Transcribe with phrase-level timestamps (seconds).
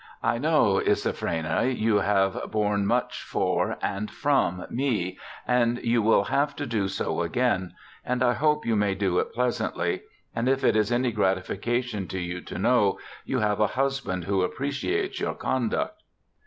[0.23, 4.65] I know, Isaphaena, you have B 3 4 BIOGRAPHICAL ESSAYS borne much for and from
[4.71, 9.19] me, and you will have to do so again, and I hope you may do
[9.19, 10.01] it pleasantly;
[10.35, 14.41] and if it is any gratification to you to know, you have a husband who
[14.41, 16.01] appreciates your conduct.'